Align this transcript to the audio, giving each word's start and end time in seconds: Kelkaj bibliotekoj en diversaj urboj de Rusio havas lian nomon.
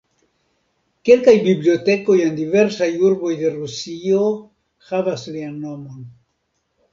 Kelkaj 1.09 1.35
bibliotekoj 1.47 2.15
en 2.27 2.39
diversaj 2.39 2.87
urboj 3.09 3.35
de 3.43 3.51
Rusio 3.59 4.23
havas 4.89 5.27
lian 5.37 5.61
nomon. 5.69 6.03